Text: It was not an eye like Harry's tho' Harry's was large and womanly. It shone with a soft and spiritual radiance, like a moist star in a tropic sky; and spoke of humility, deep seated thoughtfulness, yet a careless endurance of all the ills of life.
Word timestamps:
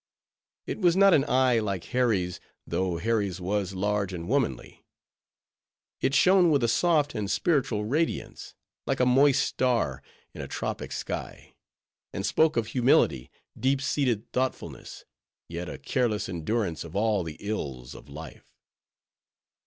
It 0.65 0.79
was 0.79 0.97
not 0.97 1.13
an 1.13 1.25
eye 1.29 1.59
like 1.59 1.83
Harry's 1.93 2.39
tho' 2.65 2.97
Harry's 2.97 3.39
was 3.39 3.75
large 3.75 4.13
and 4.13 4.27
womanly. 4.27 4.83
It 5.99 6.15
shone 6.15 6.49
with 6.49 6.63
a 6.63 6.67
soft 6.67 7.13
and 7.13 7.29
spiritual 7.29 7.85
radiance, 7.85 8.55
like 8.87 8.99
a 8.99 9.05
moist 9.05 9.43
star 9.45 10.01
in 10.33 10.41
a 10.41 10.47
tropic 10.47 10.91
sky; 10.91 11.53
and 12.11 12.25
spoke 12.25 12.57
of 12.57 12.65
humility, 12.65 13.29
deep 13.55 13.79
seated 13.79 14.31
thoughtfulness, 14.31 15.05
yet 15.47 15.69
a 15.69 15.77
careless 15.77 16.27
endurance 16.27 16.83
of 16.83 16.95
all 16.95 17.21
the 17.21 17.37
ills 17.39 17.93
of 17.93 18.09
life. 18.09 18.55